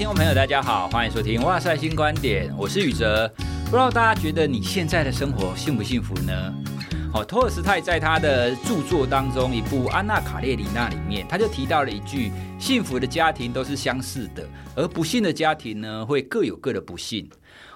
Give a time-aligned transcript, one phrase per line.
[0.00, 3.30] 听众朋友，大家好，欢迎收听《哇塞新观点》，我是宇哲。
[3.66, 6.54] 不知道大家觉得你现在的生活幸不幸福呢？
[7.12, 17.28] 哦，托尔斯泰在他的著作当中一部《安娜·卡列尼娜》里面，他就提到了一句：幸福的家庭都是相似的，而不幸的家庭呢，会各有各的不幸。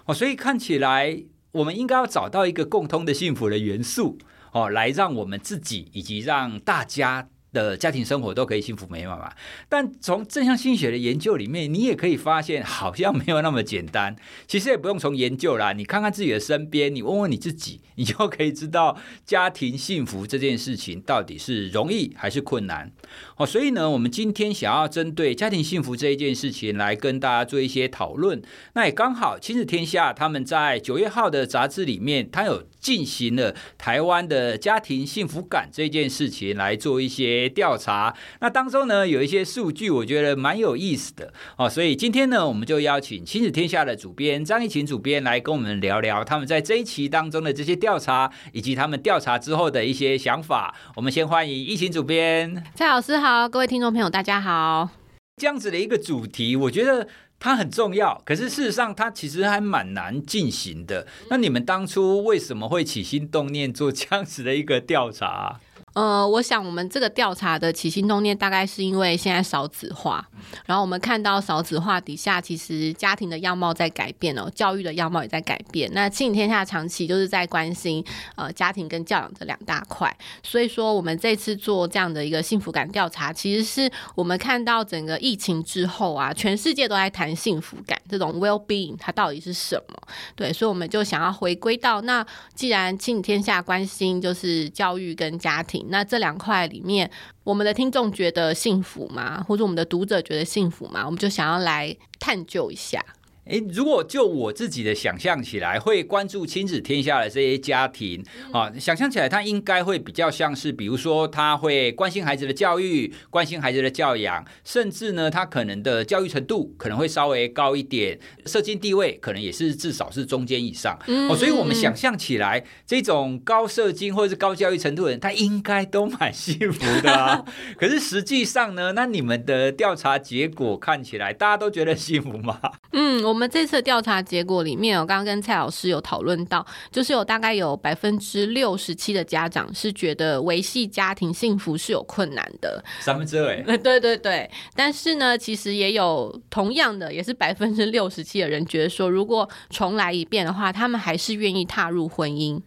[0.06, 4.16] 哦，所以看起来我们应该要找到一个共通的幸福的元素，
[4.52, 7.28] 哦，来让我们自己以及让大家。
[7.54, 9.32] 的家庭生活都可以幸福美满嘛？
[9.70, 14.14] 但从正向心理学的研究里面，你也可以发现，好像没有那么简单。
[14.46, 22.92] 其实也不用从研究啦，你看看自己的身边，你问问你自己，你就可以知道家庭幸福这件事情到底是容易还是困难。
[23.36, 28.42] 哦，所以呢，我们今天想要针对家庭幸福这一件事情来跟大家做一些讨论。
[28.74, 37.44] 那也刚好，亲子天下他们在九月号的杂志里面，他有进行了台湾的家庭幸福感这件事情来做一些。
[37.54, 50.74] 调查，那当中呢，有一些数据，我觉得蛮有意思的哦，所以今天呢，我们就邀请亲子天下的主编张一晴主编来跟我们聊聊他们在这一期当中的这些调查，以及他们调查之后的一些想法。
[50.96, 54.90] 我们先欢迎一晴主编，蔡老师好，各位听众朋友大家好。
[55.38, 57.08] 这样子的一个主题，我觉得
[57.40, 61.06] 它很重要，可是事实上它其实还蛮难进行的。
[61.30, 65.58] 那你们当初为什么会起心动念做这样子的一个调查？
[65.94, 70.28] 呃，我想我们这个调查的起心动念，大概是因为现在少子化，
[70.66, 75.88] 然后我们看到少子化底下，其实家庭的样貌在改变哦，教育的样貌也在改变。
[75.92, 80.12] 那亲子天下长期就是在关心呃家庭跟教养这两大块，
[80.42, 89.96] 所以说我们这次做这样的一个幸福感调查，其实是我们看到整个疫情之后啊，全世界都在谈幸福感这种 well being，它到底是什么？
[90.34, 95.83] 对，所以我们就想要回归到那，既然亲子天下关心就是教育跟家庭。
[95.88, 97.10] 那这两块里面，
[97.42, 99.42] 我们的听众觉得幸福吗？
[99.42, 101.04] 或者我们的读者觉得幸福吗？
[101.04, 103.04] 我们就想要来探究一下。
[103.46, 120.98] 诶，如果就我自己的想象起来，会关注亲子天下的这些家庭啊，想象起来他应该会比较像是，比如说他会关心孩子的教育，关心孩子的教养，甚至呢，他可能的教育程度可能会稍微高一点，社经地位可能也是至少是中间以上。
[121.28, 127.44] 哦，所以我们想象起来，这种高社经或者是高教育程度的人，他应该都蛮幸福的啊。
[127.76, 132.58] 可是实际上呢，那你们的调查结果看起来，大家都觉得幸福吗？
[132.92, 143.62] 嗯，我们这次调查结果里面，我刚刚跟蔡老师有讨论到，就是有大概有百分之六十七的家长是觉得维系家庭幸福是有困难的，三分之二。
[143.78, 152.60] 对对对，但是呢，其实也有同样的，也是百分之六十七的人觉得说，如果重来一遍的话，他们还是愿意踏入婚姻，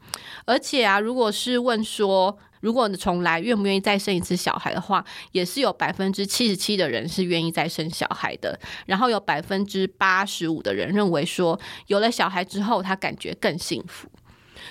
[0.45, 2.38] 而且啊，如果是问说。
[2.62, 8.59] 如果你重来，愿不愿意再生一次小孩的话，也是有百分之七十七的人是愿意再生小孩的。
[8.85, 14.09] 然后有百分之八十五的人认为说，有了小孩之后，他感觉更幸福。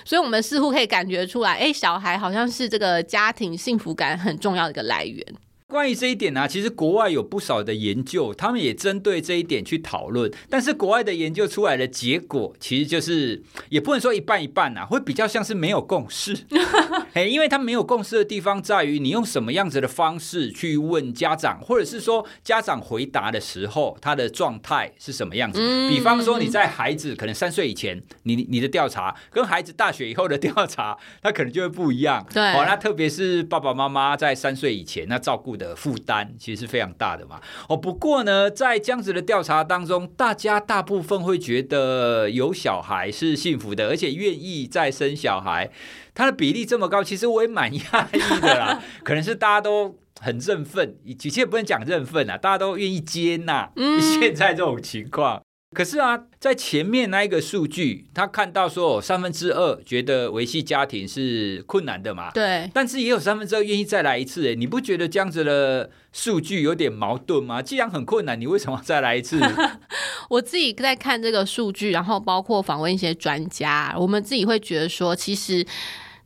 [0.05, 5.25] 所以，我们似乎可以感觉出来，哎，小孩好像是这个家庭幸福感很重要的一个来源。
[5.69, 10.31] 关于这一点呢、啊，其实国外有不少的研究，他们也针对这一点去讨论。
[10.49, 16.37] 但是国外的研究出来的结果，其实就是也不能说一半一半啊，会比较像是没有共识。
[17.13, 25.59] 哎，因为他没有共识的地方在于，你用什么样子的方式去问家长，或者是说家长回答的时候，他的状态是什么样子。
[25.89, 32.25] 比方说你在孩子可能三岁以前，你你的调查跟孩子大学以后的调查，他可能就会不一样。
[32.33, 37.41] 对，哦，那特别是爸爸妈妈在三岁以前，那照顾的负担其实是非常大的嘛。
[37.67, 45.71] 哦，不过呢，在这样子的调查当中，大家大部分会觉得有小孩是幸福的，而且愿意再生小孩。
[46.13, 48.81] 它的比例这么高，其实我也蛮压抑的啦。
[49.03, 53.71] 可能是大家都很振奋，其实也不能讲振奋啊，大家都愿意接纳
[54.19, 55.41] 现在这种情况。
[55.75, 62.31] 可是啊，在前面那一个数据，他看到说三分之二觉得维系家庭是困难的嘛？
[62.31, 62.71] 对。
[62.73, 67.61] 但是也有三分之二愿意再来一次，哎，你不觉得这样子的数据有点矛盾吗？
[67.61, 69.39] 既然很困难，你为什么要再来一次？
[70.29, 75.65] 我自己在看这个数据，然后包括访问一些专家，我们自己会觉得说，其实。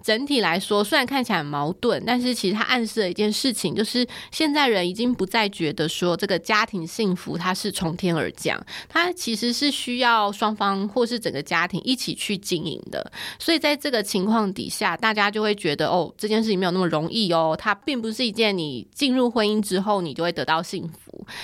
[0.03, 13.11] 整体来说，虽然看起来很矛盾，但是其实它暗示了一件事情，就是现在人已经不再觉得说这个家庭幸福它是从天而降，它其实是需要双方或是整个家庭一起去经营的。
[13.39, 21.00] 所以在这个情况底下，大家就会觉得哦，这件事情没有那么容易哦，它并不是一件你进入婚姻之后你就会得到幸福，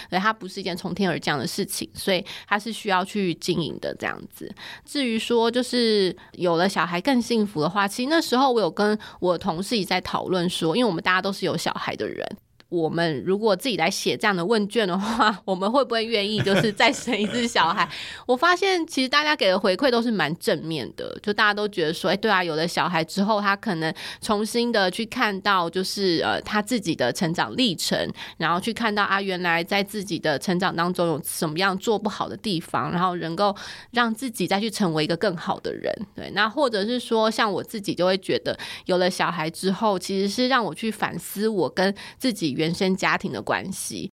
[0.09, 4.51] 所以它不是一件从天而降的事情，所以它是需要去经营的这样子。
[4.83, 8.47] 至于说就是有了小孩更幸福的话，其实那时候。
[8.57, 12.25] 我有跟我同事也在讨论说，因为我们大家都是有小孩的人，
[12.69, 17.87] 我们如果自己来写这样的问卷的话，我们会不会愿意就是再生一只小孩？
[18.27, 33.55] 我发现其实大家给的回馈都是蛮正面的，就大家都觉得说，哎，对啊，有了小孩之后，他可能重新的去看到就是呃他自己的成长历程，然后去看到啊原来在自己的成长当中有什么样做不好的地方，然后能够
[33.91, 35.93] 让自己再去成为一个更好的人。
[36.13, 44.11] 对，那或者是说像我自己就会觉得，有了小孩之后，其实是让我去反思我跟自己原生家庭的关系，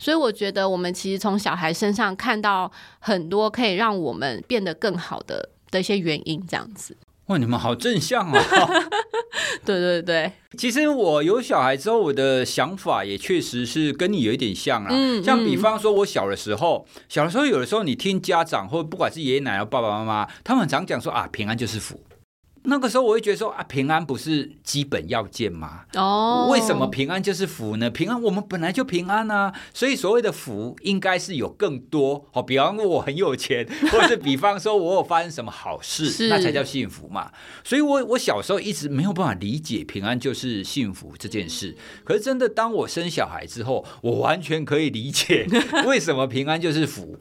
[0.00, 6.96] 所以我觉得我们其实从小孩身上看到很多可以让我们变得更好的的一些原因，这样子。
[7.26, 8.38] 哇，你们好正向哦！
[9.64, 14.88] 对 对对，其实我有小孩之后，我的想法也确实是跟你有一点像啊。
[14.90, 22.00] 嗯，像比方说，我小的时候，小的时候有的时候，你听家长或不管是爷爷奶奶、爸爸妈妈，他们常讲说啊，平安就是福。
[22.64, 25.80] 那个时候我会觉得说啊，平安不是基本要件吗？
[25.94, 27.90] 哦，为什么平安就是福呢？
[27.90, 32.26] 平安我们本来就平安啊，所以所谓的福应该是有更多。
[32.32, 37.32] 好，比方说我很有钱， 或者是比方说我有发生什么好事，那才叫幸福嘛。
[37.64, 41.76] 所以我我小时候一直没有办法理解平安就是幸福这件事。
[42.04, 45.46] 可是真的当我生小孩之后，我完全可以理解
[45.86, 47.18] 为什么平安就是福。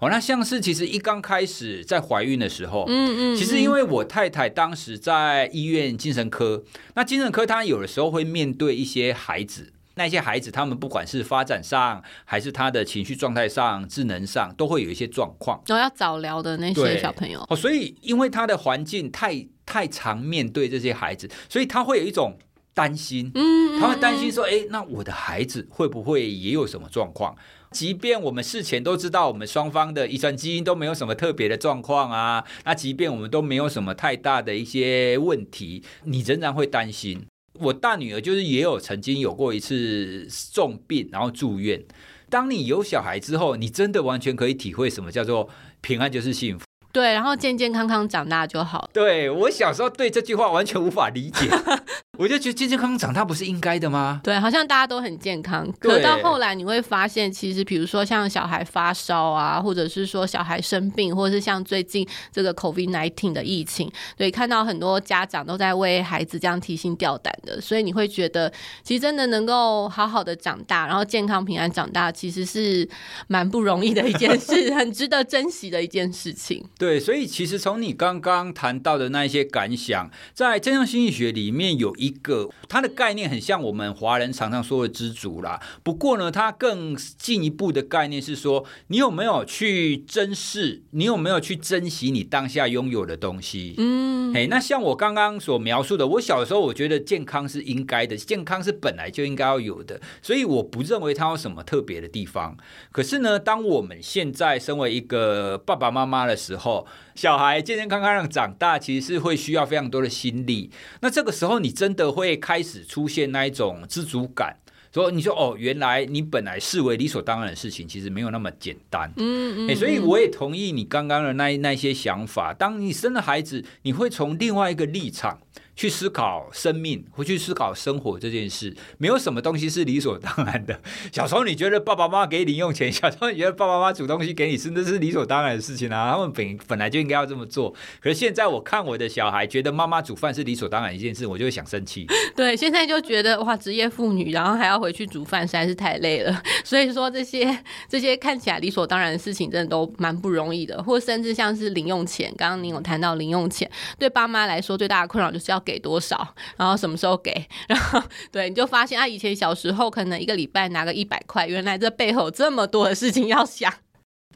[0.00, 6.64] 哦，那像是其实一刚开始在怀孕的时候，嗯嗯，其实因为我太太当时在医院精神科，
[6.94, 17.46] 那精神科他有的时候会面对一些孩子，那些孩子他们不管是发展上，还是他的情绪状态上、智能上，都会有一些状况，都要早疗的那些小朋友。
[17.48, 22.36] 哦，所以因为他的环境太太常面对这些孩子，所以他会有一种
[22.74, 27.36] 担心，嗯，他会担心说，哎，那我的孩子会不会也有什么状况？
[27.74, 37.26] 即便我们事前都知道，我们双方的遗传基因都没有什么特别的状况啊，那即便我们都没有什么太大的一些问题，你仍然会担心。
[37.60, 41.82] 我大女儿就是也有曾经有过一次重病，然后住院。
[42.30, 45.48] 当你有小孩之后，你真的完全可以体会什么叫做
[45.80, 46.64] 平安就是幸福。
[46.94, 48.88] 对，然后健健康康长大就好。
[48.92, 51.50] 对，我小时候对这句话完全无法理解。
[52.16, 54.20] 我就觉得健健康康长大不是应该的吗？
[54.22, 55.68] 对，好像大家都很健康。
[55.80, 68.48] 可到后来你会发现，其实比如说像小孩发烧啊，或者是说小孩生病，或者是像最近这个 COVID-19 的疫情，对，看到很多家长都在为孩子这样提心吊胆的，所以你会觉得，
[68.84, 72.88] 其实真的能够好好的长大，然后健康平安长大，其实是
[73.26, 76.64] 蛮不容易的一件事， 很值得珍惜的一件事情。
[76.84, 85.58] 对，所以其实从你刚刚谈到的那一些感想，在正向心理学里面有一个，它的概念很像我们华人常常说的知足啦。
[85.82, 93.76] 不过呢，它更进一步的概念是说，你有没有去珍视，你有没有去珍惜你当下拥有的东西？
[93.78, 102.54] 嗯，嘿，那像我刚刚所描述的，我小时候我觉得健康是应该的，健康是本来就应该要有的，所以我不认为它有什么特别的地方。
[102.92, 106.73] 可是呢，当我们现在身为一个爸爸妈妈的时候，
[107.14, 110.70] 小孩健健康康的长大，其实是会需要非常多的心力。
[111.00, 114.56] 那这个时候，你真的会开始出现那一种知足感，
[114.92, 119.10] 所以你说哦，原来你本来视为理所当然的事情，其实没有那么简单。
[119.16, 119.76] 嗯嗯，嗯。
[119.76, 122.54] 所以我也同意你刚刚的那那些想法。
[122.54, 125.38] 当你生了孩子，你会从另外一个立场。
[125.76, 130.80] 去思考生命，或去思考生活这件事，没有什么东西是理所当然的。
[131.12, 137.74] 小时候你觉得爸爸妈妈给你零用钱，小时候你觉得爸爸妈妈煮东西给你吃，那是理所当然的事情啊，他们本本来就应该要这么做。
[138.00, 142.06] 可是现在我看我的小孩，觉得妈妈煮饭是理所当然一件事，我就会想生气。
[142.36, 146.40] 对，现在就觉得哇，职业妇女，然后还要回去煮饭，实在是太累了。
[146.62, 147.58] 所以说这些
[147.90, 150.80] 这些看起来理所当然的事情，真的都蛮不容易的。
[150.80, 155.63] 或甚至像是零用钱，刚刚您有谈到零用钱，对爸妈来说最大的困扰就是要。
[155.64, 157.32] 给多少，然后什么时候给，
[157.68, 163.72] 然后对，你就发现啊，以前小时候可能一个礼拜拿个一百块，原来这背后这么多的事情要想。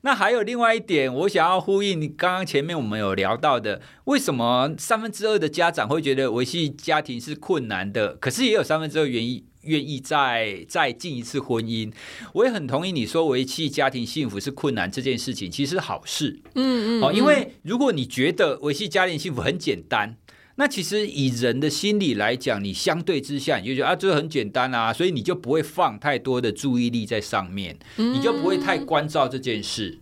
[0.02, 8.14] 那还有另外一点，我想要呼应你刚刚前面我们有聊到的，为什么三分之二的家长会觉得维系家庭是困难的？
[8.14, 9.44] 可是也有三分之二原因。
[9.64, 11.92] 愿意再再进一次婚姻，
[12.32, 16.40] 我也很同意你说维系家庭幸福是困难这件事情，其实是好事。
[16.54, 20.16] 嗯嗯，哦，因为如果你觉得维系家庭幸福很简单。
[20.60, 30.00] 那其实以人的心理来讲，你相对之下，你就觉得啊，这个很简单啊，所以你就不会放太多的注意力在上面，你就不会太关照这件事。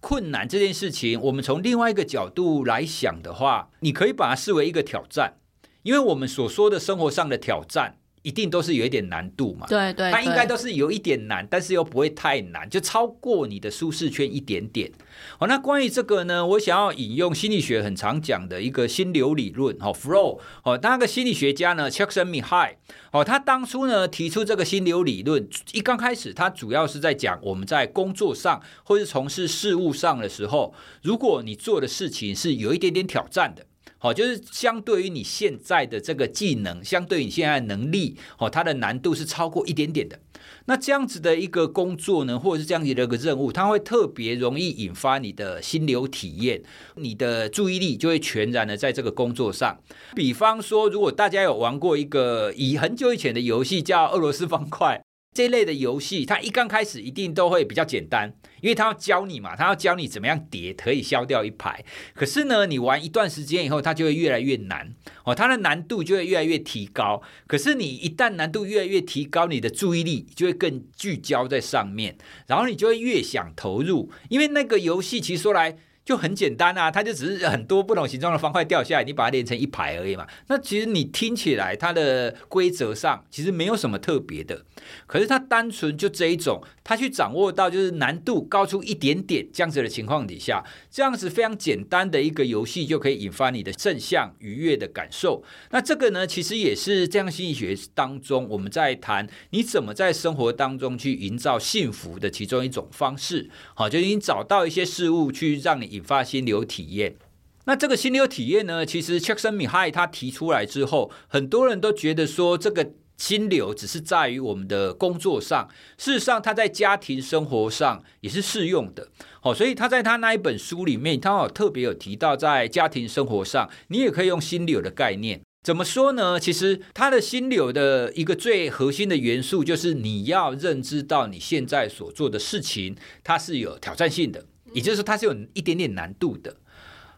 [0.00, 5.34] 困难这件事情，我们从另外一个角度来想的话，你可以把它视为一个挑战，
[5.82, 14.92] 因为我们所说的生活上的挑战，一定都是有一点难度嘛，对对，它应该都是有一点难，但是又不会太难，就超过你的舒适圈一点点。
[15.38, 22.74] 好，那关于这个呢，我想要引用心理学很常讲的一个心流理论，哦，flow，哦，那个心理学家呢，Csikszentmihalyi，
[23.12, 33.64] 哦，他当初呢提出这个心流理论，一刚开始他主要是在讲我们在工作上或是从事事务上的时候，如果你做的事情是有一点点挑战的。
[34.02, 40.18] 好，就是相对于你现在的这个技能，相对于你现在的能力，哦，它的难度是超过一点点的。
[40.64, 46.62] 那这样子的一个工作呢，或者是这样子的一个任务，它会特别容易引发你的心流体验，
[46.96, 49.78] 你的注意力就会全然的在这个工作上。
[50.16, 55.04] 比方说，如果大家有玩过一个以很久以前的游戏叫俄罗斯方块。
[55.32, 61.84] 这类的游戏，它一刚开始一定都会比较简单，因为它要教你嘛，它要教你怎么样叠可以消掉一排。
[62.14, 64.92] 可是呢，你玩一段时间以后，它就会越来越难
[65.24, 67.22] 哦，它的难度就会越来越提高。
[67.46, 72.18] 可是你一旦难度越来越提高，你的注意力就会更聚焦在上面，
[72.48, 75.76] 然后你就会越想投入，因为那个游戏其实说来。
[76.10, 80.26] 就很简单啊，它就只是很多不同形状的方块掉下来，你把它连成一排而已嘛。
[80.48, 84.64] 那其实你听起来它的规则上其实没有什么特别的，
[85.06, 95.44] 可是它单纯就这一种，它去掌握到就是难度高出一点点这样子的情况底下，这样子非常简单的一个游戏就可以引发你的正向愉悦的感受。
[95.70, 103.48] 那这个呢，其实也是这样心理学当中我们在谈你怎么在生活当中去营造幸福的其中一种方式。
[103.74, 107.16] 好，就已经找到一些事物去让你发心流体验，
[107.64, 119.08] 那这个心流体验呢，其实 Csikszentmihalyi 他提出来之后，很多人都觉得说，这个心流只是在于我们的工作上，事实上他在家庭生活上也是适用的。
[119.40, 125.42] 好，所以他在他那一本书里面，他有特别有提到，在家庭生活上，你也可以用心流的概念。
[125.62, 126.40] 怎么说呢？
[126.40, 134.46] 其实他的心流的一个最核心的元素，就是你要认知到你现在所做的事情，它是有挑战性的。
[134.72, 136.56] 也就是说，它是有一点点难度的。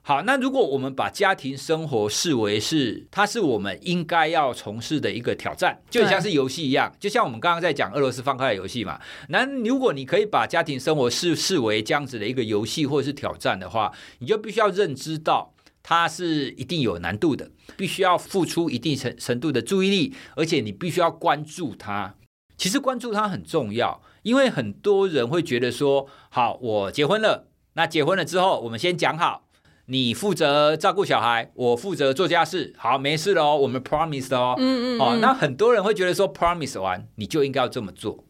[0.04, 9.00] 好，那如果我们把家庭生活视为是，它是我们应该要从事的一个挑战，就像是游戏一样，就像我们刚刚在讲俄罗斯方块的游戏嘛。
[9.28, 15.54] 那如果你可以把家庭生活视视为这样子的一个游戏或者是挑战的话，你就必须要认知到
[15.84, 22.16] 它是一定有难度的，必须要付出一定程程度的注意力，而且你必须要关注它。
[22.62, 24.00] 其实关注它很重要。
[24.22, 29.48] 因为很多人会觉得说，好，我结婚了，那结婚了之后，我们先讲好，
[29.86, 38.24] 你负责照顾小孩，我负责做家事，好，没事了哦，我们 promise 哦，嗯嗯，哦，那很多人会觉得说，promise 完你就应该要这么做，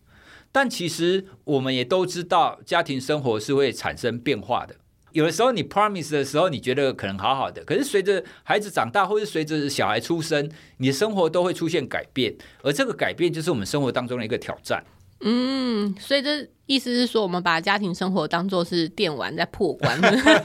[0.50, 4.76] 但其实我们也都知道，家庭生活是会产生变化的，
[5.12, 14.84] 有的时候你 promise 的时候，你觉得可能好好的，可是随着孩子长大，或是随着小孩出生，你的生活都会出现改变，而这个改变就是我们生活当中的一个挑战。
[15.20, 20.00] 嗯，所以这意思是说，我们把家庭生活当做是电玩在破关。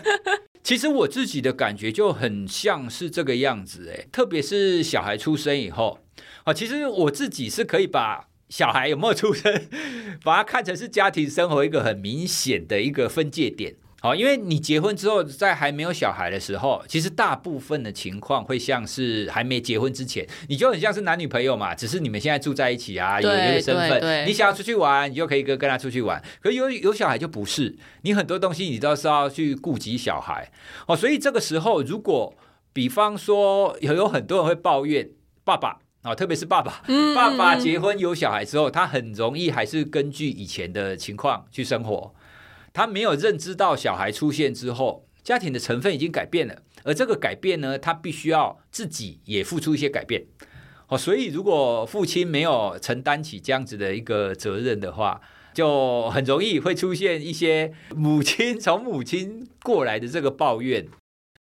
[0.63, 5.99] 其实我自己的感觉就很像是这个样子，哎，特别是小孩出生以后，
[6.43, 9.67] 啊，其实我自己是可以把小孩有没有出生，
[10.23, 13.75] 把它看成是家庭生活一个很明显的一个分界点。
[13.99, 26.23] 好，因为你结婚之后，在还没有小孩的时候，其实大部分的情况会像是还没结婚之前，你就很像是男女朋友嘛，只是你们现在住在一起啊，有一个身份，你想要出去玩，你就可以跟跟他出去玩。
[26.39, 30.51] 可有有小孩就不是，你很多东西你都是要去顾及小孩
[30.85, 32.35] 哦，所以这个时候，如果
[32.71, 35.09] 比方说有有很多人会抱怨
[35.43, 36.83] 爸爸啊，特别是爸爸，
[37.15, 42.13] 爸爸结婚有小孩之后，他很容易还是根据以前的情况去生活。
[42.73, 50.25] 他没有认知到小孩出现之后，家庭的成分已经改变了，而这个改变呢，他必须要自己也付出一些改变。
[50.87, 55.19] 哦，所以如果父亲没有承担起这样子的一个责任的话，
[55.53, 60.87] 就很容易会出现一些母亲从母亲过来的这个抱怨。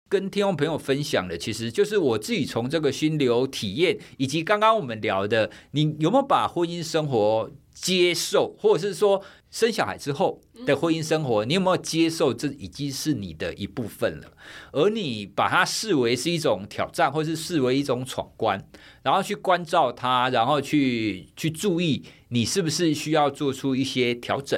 [0.09, 7.49] 跟听众朋友分享的，其实就是我自己从这个心流体验，以及刚刚我们聊的，你有没有把婚姻生活
[7.83, 9.21] 接受，或者是说，
[9.51, 12.33] 生小孩之后的婚姻生活，你有没有接受？
[12.33, 14.31] 这已经是你的一部分了。
[14.71, 18.65] 而你把它视为是一种挑战，或是视为一种闯关，
[19.01, 24.57] 然后去关照它，然后去去注意，你是不是需要做出一些调整？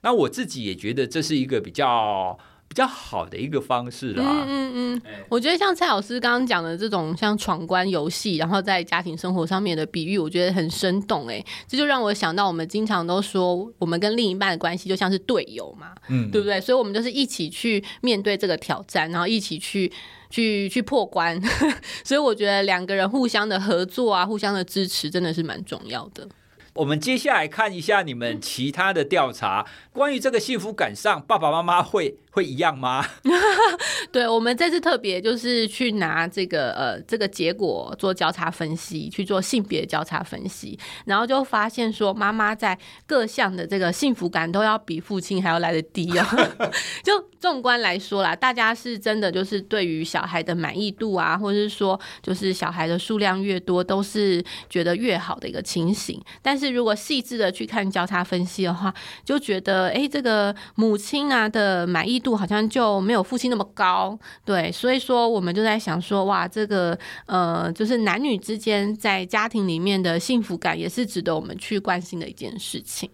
[0.00, 2.38] 那我自己也觉得这是一个比较。
[2.74, 4.24] 比较好的一个方式啦。
[4.26, 11.40] 嗯嗯嗯，我觉得像蔡老师刚刚讲的这种像闯关游戏，然后在家庭生活上面的比喻，我觉得很生动哎。
[11.68, 16.60] 这就让我想到，我们经常都说，我们跟另一半的关系就像是队友嘛，嗯，对不对？
[16.60, 19.92] 所以，我们就是一起去面对这个挑战，然后一起去。
[20.30, 21.40] 去去破关。
[22.02, 26.28] 所以我觉得两个人互相的合作啊，互相的支持，真的是蛮重要的。
[26.72, 33.06] 我们接下来看一下你们其他的调查，关于这个幸福感上，爸爸妈妈会会一样吗？
[34.10, 40.76] 对，我们这次特别就是去拿这个呃这个结果做交叉分析，去做性别交叉分析，
[41.06, 42.76] 然后就发现说，妈妈在
[43.06, 46.26] 各项的这个幸福感都要比父亲还要来得低哦。
[47.04, 56.64] 就纵观来说啦，大家是真的就是对于小孩的满意度啊，或者是说就是小孩的数量越多，都是觉得越好的一个情形，但是。
[56.64, 58.90] 是，如果细致的去看交叉分析的话，
[59.22, 73.08] 就觉得，哎，这个母亲啊的满意度好像就没有父亲那么高，对，所以说我们就在想说，哇，这个呃，就是男女之间在家庭里面的幸福感，也是值得我们去关心的一件事情。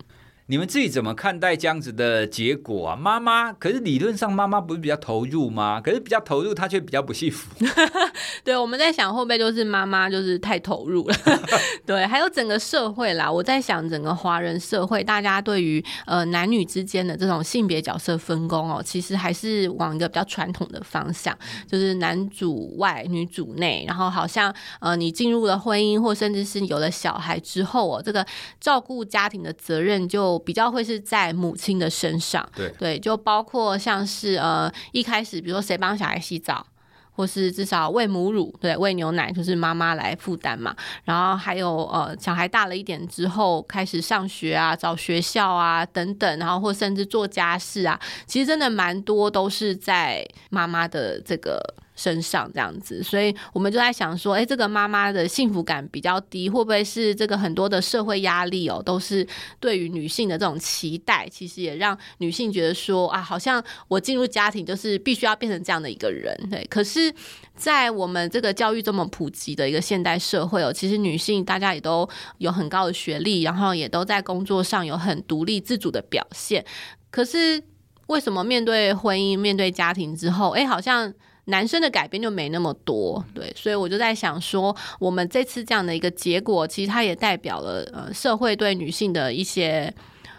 [0.51, 2.97] 你们自己怎么看待这样子的结果啊？
[2.97, 5.81] 妈妈，可是理论上妈妈不是比较投入吗？
[5.81, 7.55] 可是比较投入，她却比较不幸福。
[8.43, 11.15] 对，我们在想会不会就是妈妈就是太投入了？
[11.87, 21.33] 对，还有整个社会啦，我在想整个华人社会，大家对于呃男女之间的这种性别角色分工哦，其实还是往一个比较传统的方向，
[21.69, 28.27] 就是男主外女主内，然后好像呃你进入了婚姻，或甚至是有了小孩之后哦，这个
[28.59, 36.67] 照顾家庭的责任就比较会是在母亲的身上，对对，就包括像是呃一开始，比如说谁帮小孩洗澡，
[37.13, 40.75] 或是至少喂母乳，对，喂牛奶就是妈妈来负担嘛。
[41.05, 51.63] 然后还有呃小孩大了一点之后，开始上学啊，找学校啊等等，然后或甚至做家事啊，其实真的蛮多都是在妈妈的这个。
[52.01, 59.27] 身上这样子，所以我们就在想说，哎，这个妈妈的幸福感比较低，会不会是这个很多的社会压力哦，都是
[59.59, 66.35] 对于女性的这种期待，其实也让女性觉得说啊，好像我进入家庭就是必须要变成这样的一个人。
[66.51, 67.13] 对，可是，
[67.55, 76.65] 在我们这个教育这么普及的一个现代社会哦，其实女性大家也都有很高的学历，然后也都在工作上有很独立自主的表现。
[77.11, 77.63] 可是
[78.07, 81.13] 为什么面对婚姻、面对家庭之后，哎，好像
[81.47, 89.93] 男生的改变就没那么多，对，所以我就在想说，我们这次这样的一个结果，其实它也代表了呃社会对女性的一些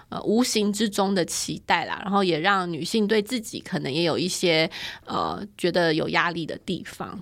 [0.10, 4.70] 呃无形之中的期待啦，然后也让女性对自己可能也有一些
[5.06, 7.22] 呃觉得有压力的地方。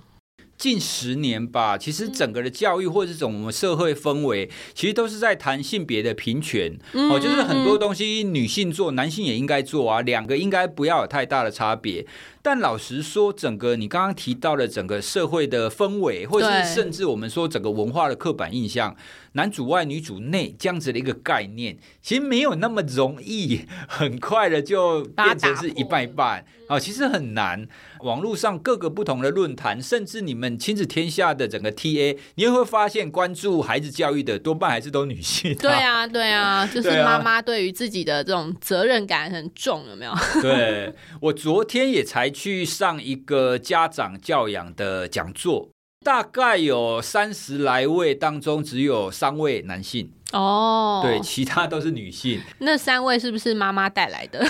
[0.60, 12.06] 近十年吧，其实整个的教育或者这种我们社会氛围，其实都是在谈性别的平权哦，就是很多东西女性做，男性也应该做啊，两个应该不要有太大的差别。
[12.42, 18.94] 但老实说，整个你刚刚提到的整个社会的氛围，或者是甚至我们说整个文化的刻板印象，
[19.32, 27.68] 男主外女主内这样子的一个概念，其实没有那么容易， 很快的就变成是一半一半啊，其实很难。
[28.00, 35.54] 网络上各个不同的论坛，甚至你们亲子天下的整个 TA，你也会发现关注孩子教育的多半还是都女性。
[35.56, 40.12] 对啊，对啊， 就是妈妈对于自己的这种责任感很重，有没有？
[40.40, 42.30] 对，我昨天也才。
[42.32, 45.68] 去上一个家长教养的讲座，
[46.02, 52.40] 大概有三十来位，当中只有三位男性哦，对，其他都是女性。
[52.60, 54.42] 那三位是不是妈妈带来的？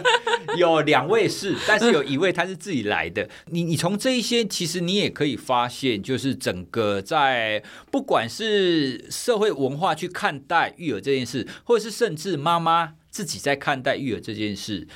[0.58, 3.26] 有两位是，但是有一位她是自己来的。
[3.46, 14.86] 你你从这一些，其实你也可以发现，就是整个在不管是社会文化去看待育儿这件事，或者是甚至妈妈自己在看待育儿这件事。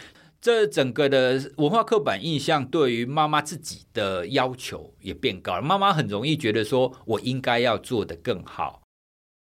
[0.43, 8.83] 这整个的文化刻板印象对于妈妈自己的要求也变高了，妈妈很容易觉得说，我应该要做得更好。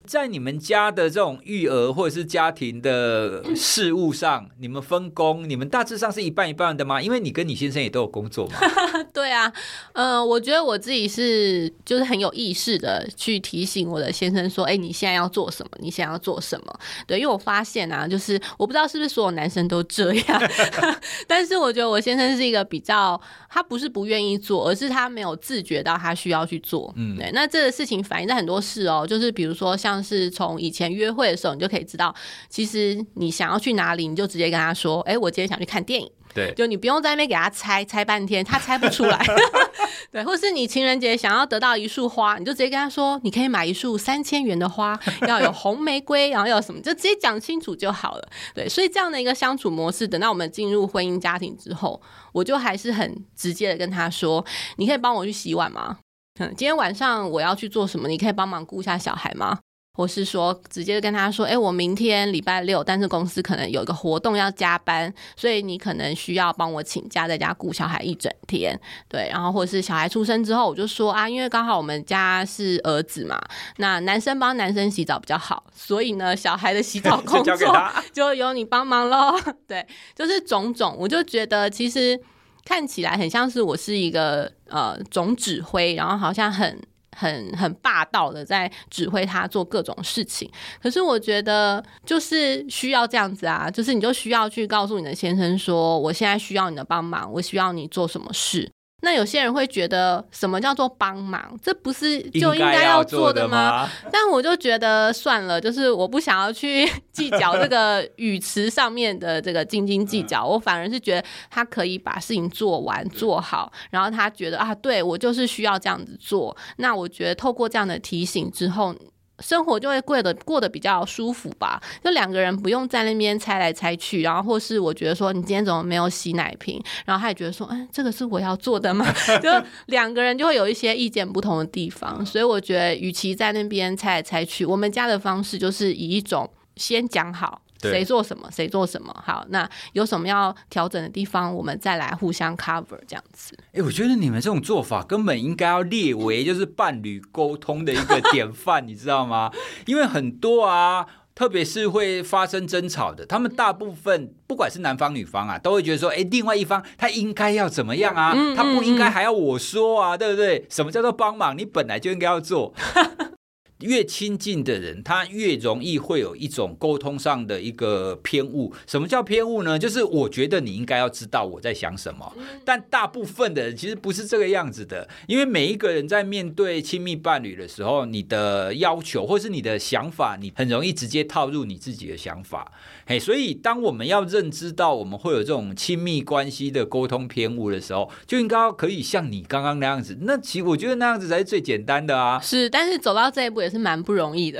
[0.07, 7.01] 在你们家的这种育儿或者是家庭的事务上，你们分工，你们大致上是一半一半的吗？
[7.01, 8.55] 因为你跟你先生也都有工作嘛。
[9.13, 9.51] 对啊，
[9.93, 15.71] 嗯、呃，我觉得我自己是就是很有意识的去提醒我的先生说，哎，你现在要做什么？
[15.79, 16.79] 你现在要做什么？
[17.05, 20.41] 对，因为我发现啊，就是我不知道是不是所有男生都这样，
[21.27, 26.91] 但是我觉得我先生是一个比较，他不是不愿意做，而是他没有自觉到他需要去做。
[26.95, 29.88] 嗯，对，那这个事情反映在很多事哦，就是比如说像。
[29.89, 32.13] 像是从以前约会的时候，你就可以知道，
[32.49, 39.19] 其实你想要去哪里，你就直接跟他说：“哎，我今天想去看电影。”对，就你不用在那边给他猜猜半天，他猜不出来。
[40.11, 44.97] 对，或是你情人节想要得到一束花，你就直接跟他说：“你可以买一束三千元的花，
[45.27, 51.99] 要有红玫瑰，然后要什么，就直接讲清楚就好了。”对，所以这样的一个相处模式，等到我们进入婚姻家庭之后，
[52.31, 54.45] 我就还是很直接的跟他说
[54.77, 55.97] ：“你可以帮我去洗碗吗？
[56.39, 58.07] 嗯，今天晚上我要去做什么？
[58.07, 59.57] 你可以帮忙顾一下小孩吗？”
[59.99, 68.79] 或是说直接跟他说，哎，我明天礼拜六，但是公司可能有一个活动要加班，所以你可能需要帮我请假，在家顾小孩一整天。
[69.09, 73.37] 对，然后或者是小孩出生之后，我就说啊，因为刚好我们家是儿子嘛，
[73.75, 77.57] 那男生帮男生洗澡比较好，所以呢，小孩的洗澡 工作
[78.13, 79.37] 就由你帮忙喽。
[79.67, 79.85] 对，
[80.15, 82.17] 就是种种，我就觉得其实
[82.63, 86.81] 看起来很像是我是一个呃总指挥，然后好像很。
[87.19, 90.49] 很很霸道的在指挥他做各种事情，
[90.81, 98.71] 可是我觉得就是需要这样子啊，就是你就需要去告诉你的先生说，我现在需要你的帮忙，我需要你做什么事。
[99.01, 101.57] 那有些人会觉得什么叫做帮忙？
[101.61, 103.89] 这不是就应该要做的吗？
[104.11, 116.55] 但我就觉得算了，就是我不想要去 计较这个 语词上面的这个斤斤计较，我反而是觉得他可以把事情做完做好，然后他觉得啊，对，我就是需要这样子做。
[116.77, 118.95] 那我觉得透过这样的提醒之后。
[119.39, 129.05] 生活就会过得过得比较舒服吧，就两个人不用在那边猜来猜去，然后或是我觉得说你今天怎么没有洗奶瓶，然后他也觉得说，哎，这个是我要做的吗？
[129.41, 129.49] 就
[129.87, 137.61] 两个人就会有一些意见不同的地方，所以我觉得与其在那边猜来猜去，我们家的方式就是以一种先讲好。
[137.81, 139.15] 谁做什么，谁做什么。
[139.25, 143.55] 好，那有什么要调整的地方，我们再来互相 cover 这样子。
[143.67, 149.51] 哎、欸，我觉得你们这种做法根本应该要列为就是伴侣沟通的一个典范，你知道吗？
[149.85, 158.33] 因为很多啊，特别是会发生争吵的，他们大部分不管是男方女方啊，都会觉得说，哎、欸，另外一方他应该要怎么样啊？
[158.35, 160.65] 嗯、他不应该还要我说啊，嗯、对不对？
[160.69, 161.57] 什么叫做帮忙？
[161.57, 162.73] 你本来就应该要做。
[163.79, 168.73] 越亲近的人，他越容易会有一种沟通上的一个偏误。
[168.85, 169.79] 什么叫偏误呢？
[169.79, 172.33] 就是我觉得你应该要知道我在想什么，
[172.65, 175.07] 但大部分的人其实不是这个样子的。
[175.27, 182.71] 因为每一个人在面对亲密伴侣的时候，你的要求或是你的想法，你很容易直接套入你自己的想法。
[183.05, 190.17] 嘿，所以当我们要认知到我们会有这种亲密关系的沟通偏误的时候，就应该可以像你刚刚那样子。
[190.21, 192.39] 那其实我觉得那样子才是最简单的啊。
[192.39, 194.59] 是，但是走到这一步也是蛮不容易的，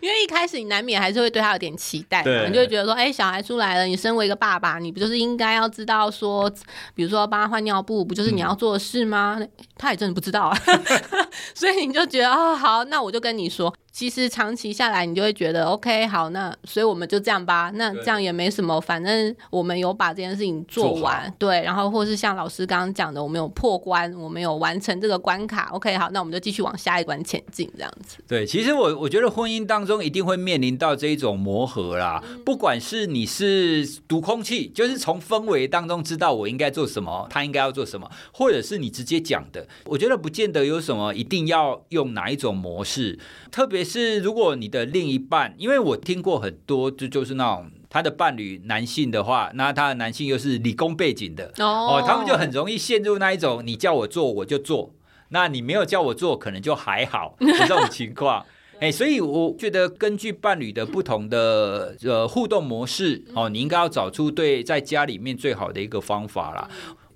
[0.00, 6.50] 因为一开始你难免还是会对他有点期待你就会觉得说，哎、欸，小孩出来了，你身为一个爸爸，你不就是应该要知道说，
[6.94, 9.36] 比如说帮他换尿布，不就是你要做的事吗？
[9.40, 10.58] 嗯、他也真的不知道啊，
[11.54, 13.72] 所以你就觉得哦，好，那我就跟你说。
[14.00, 17.70] 其实长期下来，你就会觉得 OK，好，那所以我们就这样吧。
[17.74, 21.50] 那这样也没什么，反正我们有把这件事情做完，做。
[21.50, 21.60] 对。
[21.60, 25.68] 然后或是像老师刚刚讲的，我们有破关，我们有完成这个关卡。
[25.74, 28.16] OK，好，那我们就继续往下一关前进，这样子。
[28.26, 32.24] 对，其实我我觉得婚姻当中一定会面临到这一种磨合啦。
[32.26, 43.18] 嗯、不管是你是读空气，就是从氛围当中知道我应该做什么，他应该要做什么，或者是你直接讲的，我觉得不见得有什么一定要用哪一种模式，
[43.52, 43.89] 特别。
[43.90, 54.94] 也是，如果你的另一半，因为我听过很多，就就是那种他的伴侣男性的话，那他的男性又是理工背景的哦，哦，他们就很容易陷入那一种，你叫我做我就做，
[55.30, 58.46] 那你没有叫我做，可能就还好这种情况。
[58.80, 66.70] 哎，所以我觉得根据伴侣的不同的呃互动模式哦，你应该要找出对在家里面最好的一个方法啦。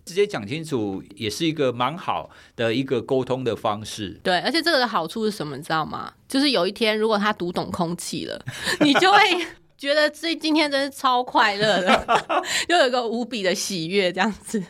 [0.05, 4.21] 直接讲清楚也是一个蛮好的一个沟通的方式。
[4.23, 6.13] 对，而且这个的好处是什么，你知道吗？
[6.29, 8.45] 就是有一天如果他读懂空气了，
[8.81, 9.19] 你就会
[9.77, 12.25] 觉得这今天真是超快乐的，
[12.69, 14.63] 又有一个无比的喜悦，这样子。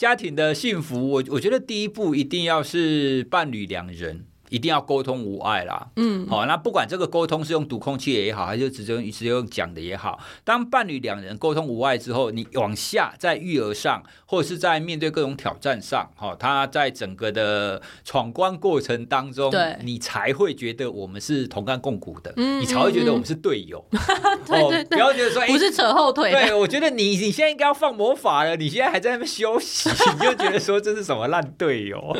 [0.00, 4.26] 家庭的幸福，我我觉得第一步一定要是伴侣两人。
[4.52, 23.82] 一定要沟通无碍啦，嗯，好，那不管这个沟通是用读空气也好，还是直接直接用讲的也好，当伴侣两人沟通无碍之后，你往下在育儿上，或者是在面对各种挑战上，哈，他在整个的闯关过程当中，对，你才会觉得我们是同甘共苦的，嗯，你才会觉得我们是队友，
[24.46, 29.88] 对对对，不要觉得说不是扯后腿，对，我觉得你你现在应该要放魔法了，你现在还在那边休息，
[30.20, 32.14] 你就觉得说这是什么烂队友。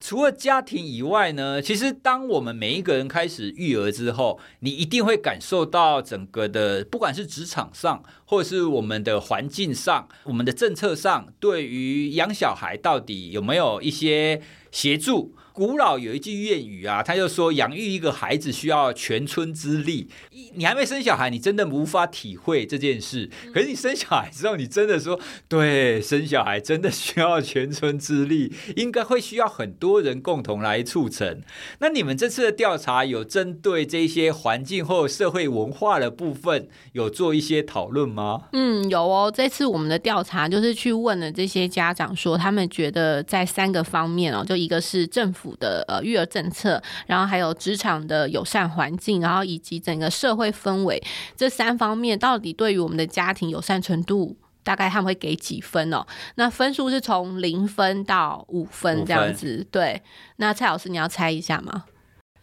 [0.00, 14.40] 除了家庭以外呢，其实当我们每一个人开始育儿之后，你一定会感受到整个的，不管是职场上，或者是我们的环境上，我们的政策上，对于养小孩到底有没有一些
[14.72, 15.34] 协助？
[15.52, 20.08] 古老有一句谚语啊，他就说养育一个孩子需要全村之力。
[20.54, 23.28] 你还没生小孩，你真的无法体会这件事。
[23.52, 31.42] 可是你生小孩之后，你真的说，对，生小孩真的需要全村之力，应该会需要很多人共同来促成。
[31.80, 38.44] 那你们这次的调查有针对这些环境或社会文化的部分有做一些讨论吗？
[38.52, 39.32] 嗯，有哦。
[39.34, 45.49] 这次我们的调查就是去问了这些家长，说他们觉得在三个方面哦，就一个是政府。
[45.50, 51.02] 府的呃育儿政策，然后还有职场的友善环境，然后以及整个社会氛围
[51.36, 56.06] 这三方面，到底对于我们的家庭友善程度，大概他们会给几分哦？
[56.36, 59.66] 那分数是从零分到五分这样子。
[59.70, 60.02] 对，
[60.36, 61.84] 那蔡老师你要猜一下吗？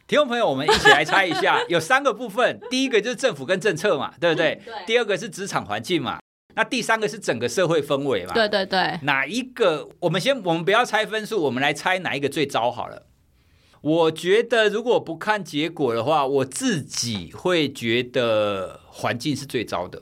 [0.08, 4.56] 听众朋友，我们一起来猜一下，有三个部分，第一个就是政府跟政策嘛，对不对？
[4.64, 4.74] 对。
[4.86, 6.20] 第二个是职场环境嘛，
[6.58, 8.34] 那第三个是整个社会氛围嘛。
[8.34, 9.00] 对对对。
[9.04, 9.88] 哪一个？
[10.00, 13.06] 我们先，我们不要猜分数，我们来猜哪一个最糟好了。
[13.82, 20.02] 我觉得如果不看结果的话，我自己会觉得环境是最糟的。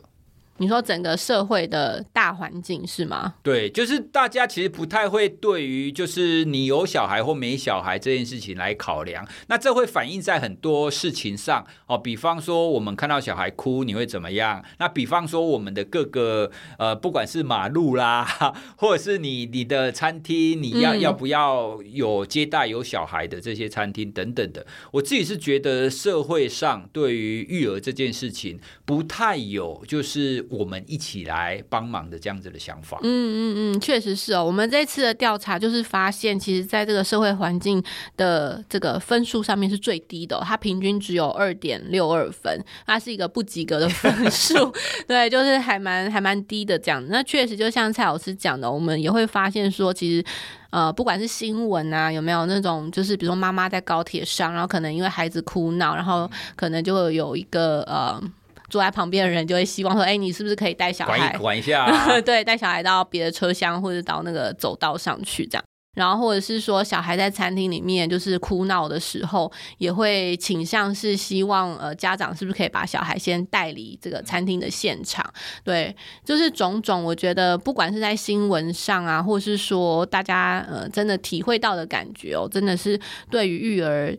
[0.57, 3.33] 你说整个社会的大环境是吗？
[3.43, 11.97] 对，就是大家其实不太会对于就是你有小孩或没小孩这件事情来考量，那这会反映在很多事情上哦。
[11.97, 14.63] 比方说，我们看到小孩哭，你会怎么样？
[14.77, 18.23] 那比方说，我们的各个 呃，不管是马路啦，
[18.77, 30.44] 或者是你你的餐厅，你要、嗯、要不要有接待有小孩的这些餐厅等等的，我自己是觉得社会上对于育儿这件事情不太有，就是。
[30.49, 32.99] 我们一起来帮忙的这样子的想法。
[33.03, 34.43] 嗯嗯嗯，确实是哦。
[34.43, 37.83] 我们这次的调查就是发现，其实在这个社会环境
[38.17, 44.73] 的这个分数上面是最低的哦，它平均只有二点六二分，它是一个不及格的分数。
[45.07, 47.05] 对，就是还蛮还蛮低的这样。
[47.09, 50.25] 那确实就像蔡老师讲的，我们也会发现说，其实
[50.69, 58.21] 呃，不管是新闻啊，有没有那种就是比如说妈妈在高铁上，然后可能因为孩子哭闹，然后可能就会有一个呃。
[58.69, 62.19] 坐在旁边的人就会希望说：“哎，你是不是可以带小孩管一管一下啊？
[62.21, 65.63] 对，带小孩到别的车厢或者到那个走道上去这样。
[65.95, 75.25] 然后或者是说，小孩在餐厅里面就是哭闹的时候，也会倾向是希望呃家长是不是可以把小孩先带离这个餐厅的现场？
[75.63, 82.99] 对，就是种种，我觉得不管是在新闻上啊，或是说大家呃真的体会到的感觉哦，真的是
[83.31, 84.13] 对于育儿，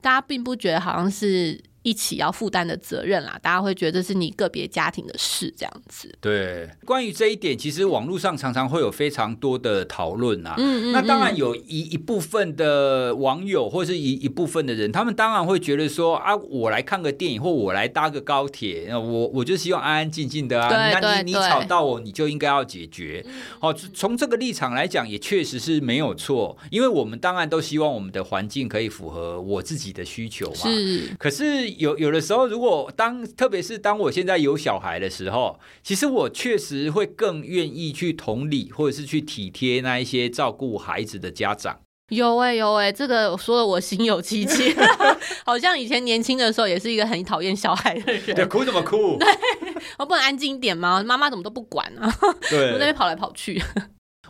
[0.00, 6.12] 大家并不觉得好像是。”一起要负担的责任啦，大家会觉得这是你个别家庭的事，这样子。
[6.20, 10.56] 对，关于这一点，其实网络上常常会有非常多的讨论啊。
[10.58, 10.92] 嗯嗯。
[10.92, 20.68] 那当然有一一部分的网友或是一一部分的人，他们当然会觉得说啊，我来看个电影或我来搭个高铁，我我就希望安安静静的啊。
[20.68, 23.24] 那你你吵到我，你就应该要解决。
[23.60, 30.56] 好，从这个立场来讲，也确实是没有错，因为我们当然都希望我们的环境可以符合我自己的需求嘛。
[30.56, 31.14] 是。
[31.16, 31.75] 可是。
[31.78, 41.80] 有有的时候，如果当特别是当我现在有小孩的时候，其实我确实会更愿意去同理，或者是去体贴那一些照顾孩子的家长。
[42.10, 44.72] 有哎、欸、有哎、欸，这个说的我心有戚戚，
[45.44, 48.34] 好像以前年轻的时候也是一个很讨厌小孩的人。
[48.34, 49.16] 对，哭怎么哭？
[49.18, 49.26] 对，
[49.98, 51.02] 我不能安静点吗？
[51.02, 52.08] 妈妈怎么都不管啊？
[52.48, 53.60] 对，我在那边跑来跑去。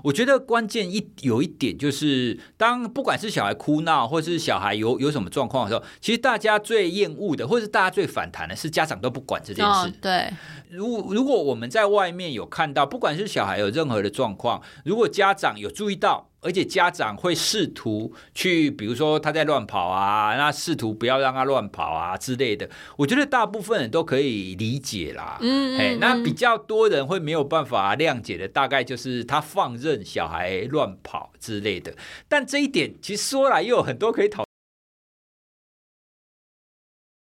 [0.04, 9.88] 我觉得关键一有一点就是，当不管是小孩哭闹，或是小孩有有什么状况的时候，其实大家最厌恶的，或是大家最反弹的是家长都不管这件事。
[9.88, 10.32] 哦、对，
[10.70, 16.28] 如如果我们在外面有看到，不管是小孩有任何的状况，如果家长有注意到。
[16.46, 22.70] 而且家长会试图去，比如说他在乱跑啊，那试图不要让他乱跑啊之类的。
[22.96, 25.38] 我觉得大部分人都可以理解啦。
[25.40, 31.92] 嗯，嗯，嗯，那比较多人会没有办法谅解的，大概就是他放任小孩乱跑之类的。
[32.28, 34.44] 但这一点其实说来又有很多可以讨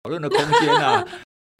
[0.02, 1.06] 讨论的空间啊。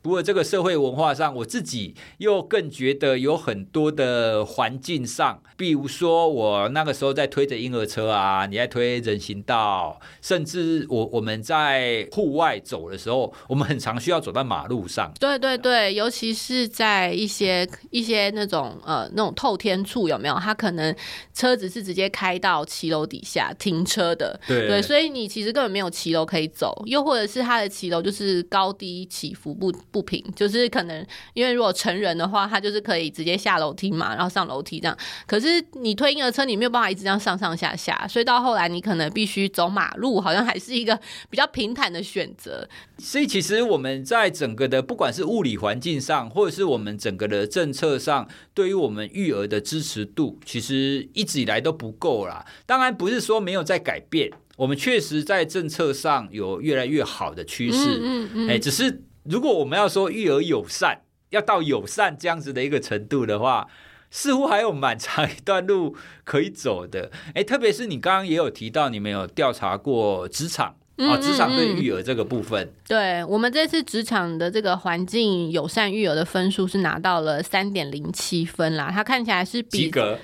[0.03, 15.13] 不过这个社会文化上，我自己又更觉得有很多的环境上，比如说我那个时候在推着婴儿车啊，你在推人行道，甚至我我们在户外走的时候，我们很常需要走在马路上。
[15.21, 20.35] 对对对，尤其是在一些一些那种呃那种透天处有没有？
[20.35, 20.93] 它可能
[21.33, 24.41] 车子是直接开到骑楼底下停车的。
[24.49, 29.71] 对对，所以你其实根本没有骑楼可以走，又或者是它的骑楼就是高低起伏不。
[29.93, 34.99] 不平，就是可能因为如果成人的话，他就是可以直接下楼梯嘛，然后上楼梯这样。
[35.27, 42.67] 可是你推婴儿车，你没有办法一直这样上上下下，所以到后来你可能必须走马路，好像还是一个比较平坦的选择。
[42.99, 52.47] 所以其实我们在整个的不管是物理环境上，或者是我们整个的政策上，对于我们育儿的支持度，其实一直以来都不够啦。
[52.65, 57.99] 当然不是说没有在改变，我们确实在政策上有越来越好的趋势。
[58.01, 59.03] 嗯嗯嗯，哎，只是。
[59.25, 63.69] 如果我们要说育儿友善，要到友善这样子的一个程度的话，
[64.11, 67.11] 似乎还有蛮长一段路可以走的。
[67.35, 70.77] 诶，特别是你刚刚也有提到，你们有调查过职场。
[71.11, 80.19] 哦，职场对育儿这个部分，对我们这次职场的这个环境友善育儿的分数是拿到了三点零七分啦，它看起来是比及格，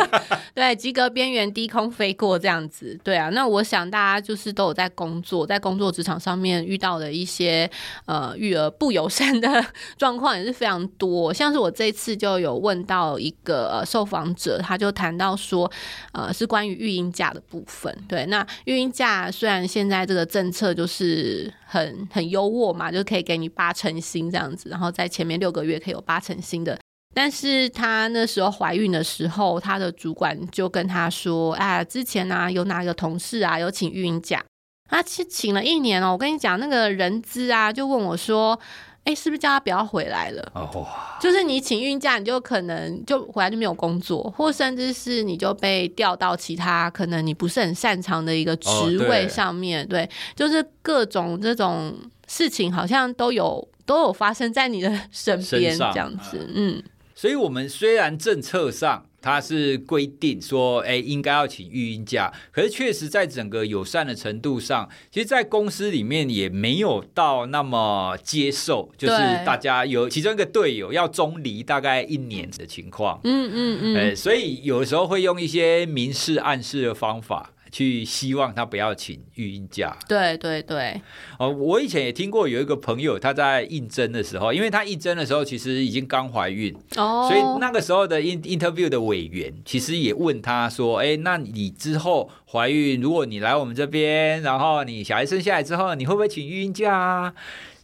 [0.54, 7.70] 对，及格边缘低空飞过这样子，对啊，那我想大家就是都有在工作，在工作职场上面遇到的一些
[8.06, 9.64] 呃育儿不友善的
[9.96, 15.70] 状况也是非常多，像是我这次就有问到一个、呃、受访者，他就谈到说，
[16.12, 26.78] 呃，是关于育婴假的部分，对，那育婴假虽然现在这个政策就是很很优渥嘛，就可以给你八成薪这样子，然后在前面六个月可以有八成薪的。
[27.14, 34.44] 但是她那时候怀孕的时候，她的主管就跟她说：“啊，之前呢、啊、有哪个同事啊有请孕假，
[34.88, 36.12] 她请请了一年哦。
[36.12, 38.58] 我跟你讲，那个人资啊就问我说。”
[39.04, 40.52] 哎，是不是叫他不要回来了？
[40.54, 40.86] 哦，
[41.20, 49.84] 就是你请孕假，你就可能就回来就没有工作，或甚至是你就被调到其他可能你不是很擅长的一个职位上面。
[49.84, 51.94] 哦，对，对，就是各种这种
[52.26, 56.48] 事情，好像都有都有发生在你的 身边这样子。
[56.54, 56.82] 嗯，
[57.14, 59.06] 所以我们虽然政策上。
[59.24, 77.53] 他是规定说，哎，应该要请育婴假，可是确实在整个友善的程度上，其实，在公司里面也没有到那么接受，就是大家有其中一个队友要中离大概一年的情况，嗯嗯嗯，哎，所以有的时候会用一些明示暗示的方法。
[77.74, 79.96] 去希望他不要请育婴假。
[80.08, 81.00] 对对对。
[81.40, 97.34] 哦，我以前也听过有一个朋友，他在应征的时候，因为他应征的时候其实已经刚怀孕，哦，所以那个时候的 interview 的委员其实也问他说：“哎，那你之后怀孕，如果你来我们这边，然后你小孩生下来之后，你会不会请育婴假啊？”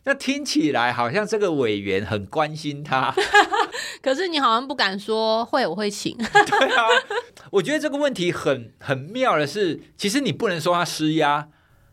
[0.04, 3.14] 那听起来好像这个委员很关心他，
[4.00, 6.16] 可是你好像不敢说会，我会请。
[6.16, 6.86] 对啊，
[7.50, 11.48] 我觉得这个问题很很妙的是，其实你不能说他施压，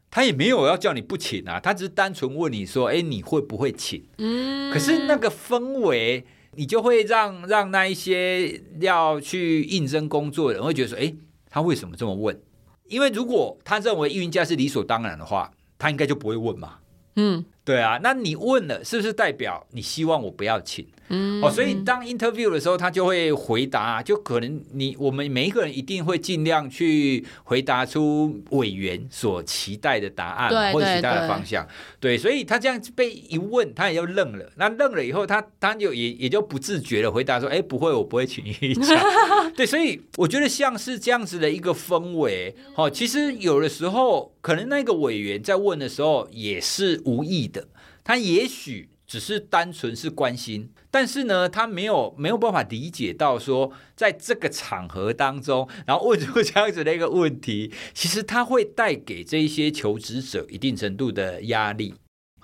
[0.09, 4.07] 他也没有要叫你不请啊，他只是单纯问你说，哎，你会不会请？
[4.19, 11.13] 嗯，可是那个氛围，你就会让让那一些要去应征工作的人会觉得说，哎，
[11.49, 12.41] 他为什么这么问？
[12.87, 16.75] 因为如果他认为育婴假是理所当然的话，他应该就不会问嘛。
[17.17, 17.43] 嗯。
[17.67, 20.87] 对啊，那你问了，是不是代表你希望我不要请？
[21.09, 31.65] 嗯，哦，所以当 interview 的时候，他就会回答，就可能你我们每一个人一定会尽量去回答出委员所期待的答案，对或者其他的方向。
[31.99, 34.51] 对，所以他这样被一问，他也就愣了。
[34.57, 39.01] 那愣了以后，他他就也也就不自觉的回答说：“哎，不会，我不会请育婴假。
[39.55, 42.53] ”对，所以我觉得像是这样子的一个氛围。
[42.75, 47.67] 哦，其实有的时候可能那个委员在问的时候也是无意的，
[48.03, 48.89] 他也许。
[49.07, 61.95] 只是单纯是关心，但是呢，他没有没有办法理解到说，在这个场合当中，然后问出这样子的一个问题，其实他会带给这一些求职者一定程度的压力。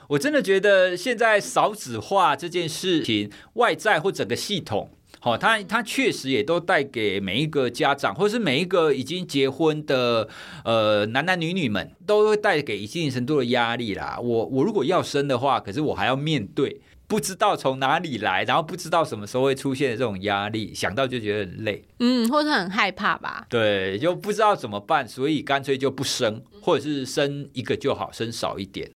[0.07, 4.89] 我真的觉得现在少子化这件事情，外在或整个系统。
[5.23, 10.27] 好，他他确实也都带给每一个家长，或是每一个已经结婚的
[10.65, 14.19] 呃男男女女们，都会带给一定程度的压力啦。
[14.21, 23.45] 我我如果要生的话，可是我还要面对不知道从哪里来，然后不知道什么时候会出现的这种压力，想到就觉得很累，嗯，或者很害怕吧？
[23.49, 28.91] 对，就不知道怎么办，所以干脆就不生，或者是生一个就好，生少一点。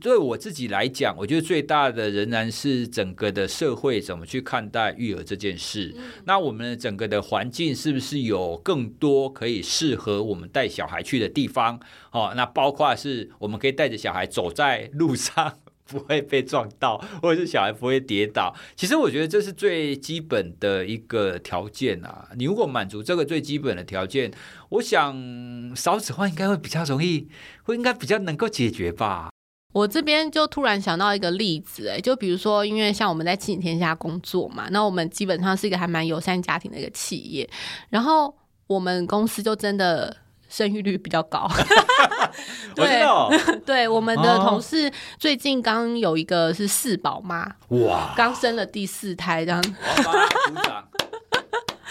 [0.00, 5.94] 对我自己来讲，我觉得最大的仍然是整个的社会怎么去看待育儿这件事。
[5.96, 11.78] 嗯、那我们整个的环境是不是有更多可以适合我们带小孩去的地方？
[12.10, 18.52] 哦，那包括是我们可以带着小孩走在路上不会被撞到，或者是小孩不会跌倒。
[18.74, 22.28] 其实我觉得这是最基本的一个条件啊。
[22.36, 24.32] 你如果满足这个最基本的条件，
[24.70, 27.28] 我想少子化应该会比较容易，
[27.62, 29.30] 会应该比较能够解决吧。
[29.72, 37.48] 我这边就突然想到一个例子，哎，就比如说，因为像我们在亲子天下工作嘛，那我们基本上是一个还蛮友善家庭的一个企业，
[37.88, 38.34] 然后
[38.66, 40.14] 我们公司就真的
[40.48, 41.48] 生育率比较高。
[42.74, 43.02] 对，
[43.64, 49.62] 对，我们的同事最近刚有一个是四宝妈，哇，刚生了第四胎，这样。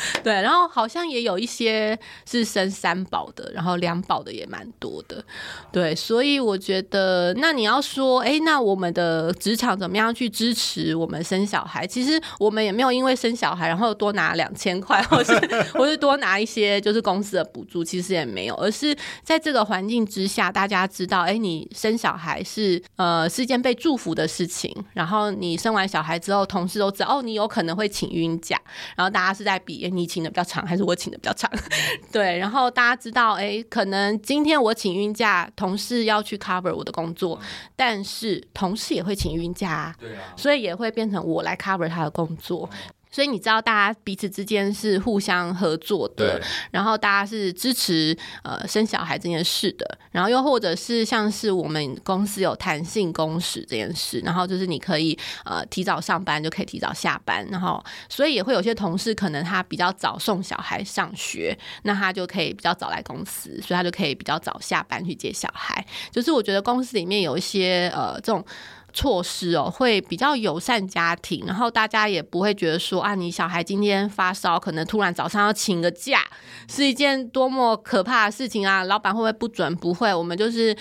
[0.23, 1.97] 对，然后好像也有一些
[2.29, 5.23] 是生三宝的，然后两宝的也蛮多的。
[5.71, 11.85] 对，所以我觉得，那你要说，哎，那我们的职场怎么样去支持我们生小孩？
[11.85, 15.33] 其实我们也没有因为生小孩然后多拿两千块，或是
[15.73, 24.73] 或是多拿一些就是公司的补助，其实也没有，而是在这个环境之下，大家知道，哎，你生小孩是呃是一件被祝福的事情。
[24.93, 28.59] 然后你生完小孩之后，同事都知道，哦，你有可能会请孕假，
[28.95, 29.90] 然后大家是在比。
[29.91, 31.51] 你请的比较长还是我请的比较长？
[32.11, 37.39] 对，然后大家知道，哎，可能今天我请孕假，同事要去 cover 我的工作，
[37.75, 42.69] 但是同事也会请孕假，对啊，所以也会变成我来 cover 他的工作。
[43.11, 46.41] 所以你知道，大家彼此之间是互相合作的，
[46.71, 65.85] 然后大家是支持呃生小孩这件事的，然后又或者是像是我们公司有弹性工时这件事，然后就是你可以呃提早上班就可以提早下班，然后所以也会有些同事可能他比较早送小孩上学，那他就可以比较早来公司，所以他就可以比较早下班去接小孩。
[66.11, 68.45] 就是我觉得公司里面有一些呃这种。
[68.93, 76.23] 措施哦，会比较友善家庭，然后大家也不会觉得说啊，你小孩今天发烧，可能突然早上要请个假，
[76.69, 78.83] 是一件多么可怕的事情啊！
[78.83, 79.75] 老板会不会不准？
[79.75, 80.75] 不会，我们就是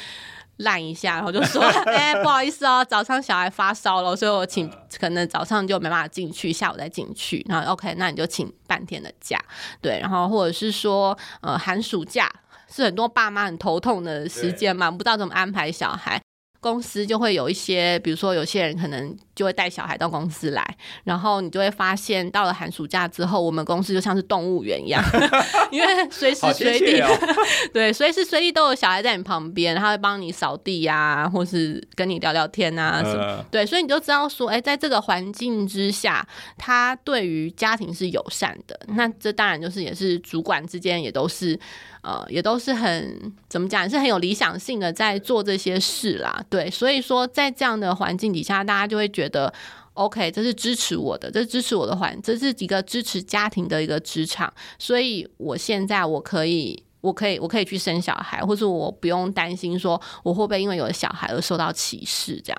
[0.59, 7.45] 烂一下，然后就说， 哎、不好意思哦，早上小孩发烧了，所以我请，可能早上就没办法进去，下午再进去。
[7.49, 9.39] 然后 OK，那你就请半天的假，
[9.81, 12.31] 对，然后或者是说，呃，寒暑假
[12.69, 16.21] 是很多爸妈很头痛的时间嘛，不知道怎么安排小孩。
[16.61, 25.03] 公司就会有一些，比如说有些人可能就会带小孩到公司来，然后你就会发现，到了寒暑假之后，我们公司就像是动物园一样，
[25.73, 27.09] 因为随时随地，哦、
[27.73, 36.27] 对，随时随地都有小孩在你旁边，他会帮你扫地呀、啊，或是跟你聊聊天啊什么，呃、对，所以你就知道说，哎，在这个环境之下，
[36.59, 41.59] 他对于家庭是友善的，那这当然就是也是主管之间也都是。
[42.03, 49.53] 呃，也都是很怎么讲，是很有理想性的在做这些事啦，对，所以说在这样的环境底下，大家就会觉得
[49.95, 62.59] ，OK，这是支持我的，这是支持我的环，这是一个支持家庭的一个职场，所以我现在我可以，我可以，我可以去生小孩，或是我不用担心说我会不会因为有了小孩而受到歧视这样。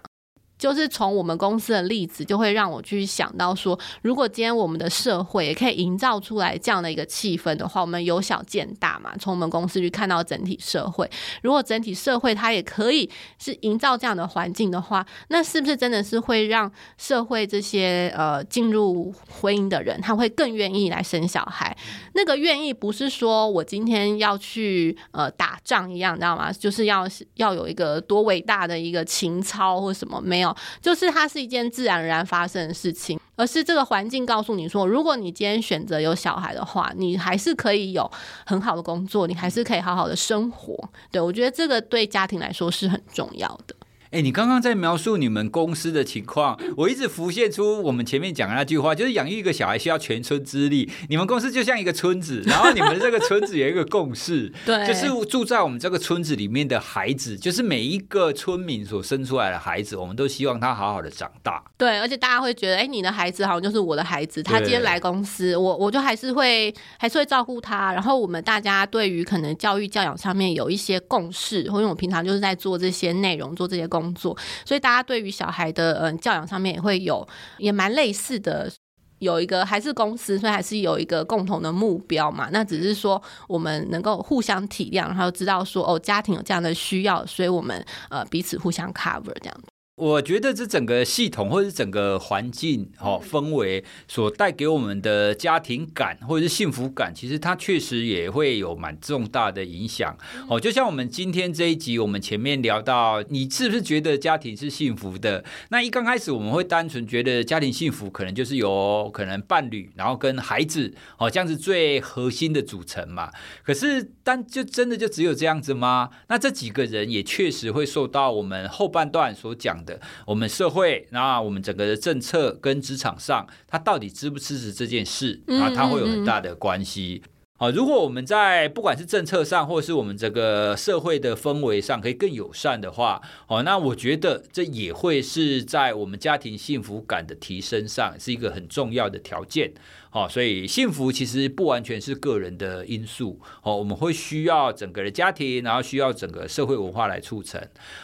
[0.62, 11.10] 就是从我们公司的例子，就会让我去想到说，如果今天我们的社会也可以营造出来这样的一个气氛的话，我们由小见大嘛，从我们公司去看到整体社会。
[11.42, 13.10] 如果整体社会它也可以
[13.40, 21.76] 是营造这样的环境的话，那是不是真的是会让社会这些呃进入婚姻的人，他会更愿意来生小孩？
[22.14, 26.52] 那个愿意不是说我今天要去呃打仗一样，你知道吗？
[26.52, 27.08] 就是要
[27.38, 30.51] 要有一个多伟大的一个情操或什么没有。
[30.82, 38.10] 就是它是一件自然而然发生的事情，而是这个环境告诉你说，如果你今天选择有小孩的话，你还是可以有
[38.46, 40.78] 很好的工作，你还是可以好好的生活。
[41.12, 43.76] 对，我觉得这个对家庭来说是很重要的。
[44.12, 50.92] 哎，你刚刚在描述你们公司的情况，我一直浮现出我们前面讲的那句话，就是养育一个小孩需要全村之力。
[51.08, 61.64] 你们公司就像一个村子， 然后你们这个村子有一个共识， 对，就是住在我们这个村子里面的孩子，就是每一个村民所生出来的孩子，我们都希望他好好的长大。
[61.78, 67.94] 对，而且大家会觉得，哎，你的孩子好像就是我的孩子，他今天来公司，我我就还是会还是会照顾他。
[67.94, 74.01] 然后我们大家对于可能教育教养上面有一些共识，或因为我平常就是在做这些内容，做这些工。
[74.02, 74.36] 工作，
[74.66, 77.28] 所以大家对于小孩的嗯教养上面也会有
[77.60, 78.72] 也蛮类似的，
[79.20, 82.50] 有一个还是公司，所以还是有一个共同的目标嘛。
[82.52, 89.62] 那只是说我们能够互相体谅，然后知道说哦家庭有这样的需要，所以我们呃彼此互相 cover 这样。
[90.02, 100.18] 我觉得这整个系统或者是整个环境哦氛围所带给我们的家庭感或者是幸福感，其实它确实也会有蛮重大的影响
[100.50, 100.60] 哦。
[100.60, 105.46] 就像我们今天这一集，我们前面聊到，你是不是觉得家庭是幸福的？
[105.70, 113.30] 那一刚开始我们会单纯觉得家庭幸福可能就是有可能伴侣，然后跟孩子哦这样子最核心的组成嘛。
[113.64, 116.10] 可是，但就真的就只有这样子吗？
[116.28, 119.91] 那这几个人也确实会受到我们后半段所讲的。
[120.26, 125.70] 我们社会，那我们整个的政策跟职场上，他到底支不支持这件事啊？
[125.76, 127.22] 它会有很大的关系。
[127.58, 139.72] 啊，如果我们在不管是政策上，或是我们这个社会的氛围上，可以更友善的话，哦，那我觉得这也会是在我们家庭幸福感的提升上，是一个很重要的条件。
[140.12, 147.62] 哦，所以幸福其实不完全是个人的因素哦，我们会需要整个的家庭，然后需要整个社会文化来促成。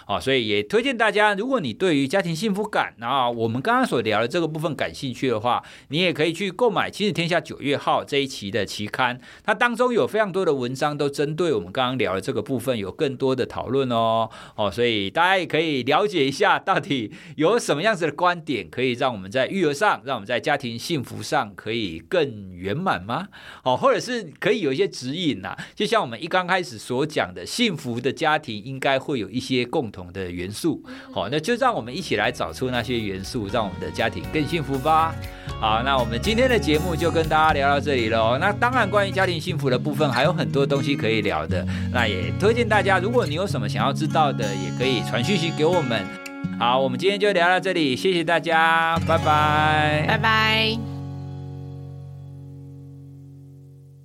[0.07, 14.29] 哦，所以也推荐大家，如果你对于家庭幸福感，然后我们刚刚所聊的这个部分感兴趣的话，你也可以去购买《亲子天下》九月号这一期的期刊，它当中有非常多的文章都针对我们刚刚聊的这个部分有更多的讨论哦。
[14.55, 21.96] 哦，所以大家也可以了解一下，到底有什么样子的观点可以让我们在育儿上，让我们在家庭幸福上可以。
[21.99, 23.27] 更圆满吗？
[23.63, 30.83] 哦，或者是可以有一些指引呐、就像我们一刚开始所讲的，幸福的家庭应该会有一些共同的元素。
[31.13, 35.15] 好，那就让我们一起来找出那些元素，让我们的家庭更幸福吧。
[35.59, 38.37] 好，那我们今天的节目就跟大家聊到这里喽。
[38.39, 41.65] 那当然，关于家庭幸福的部分还有很多东西可以聊的。
[41.91, 46.05] 那也推荐大家，如果你有什么想要知道的，也可以传讯息给我们。
[46.59, 50.96] 好，我们今天就聊到这里，谢谢大家，拜拜，拜拜。